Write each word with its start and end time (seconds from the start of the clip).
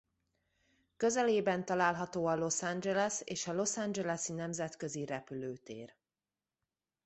Közelében 0.97 1.65
található 1.65 2.25
a 2.25 2.35
Los 2.35 2.61
Angeles 2.61 3.21
és 3.23 3.47
a 3.47 3.53
Los 3.53 3.77
Angeles-i 3.77 4.33
nemzetközi 4.33 5.05
repülőtér. 5.05 5.95